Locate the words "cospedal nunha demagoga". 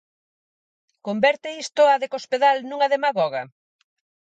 2.13-3.41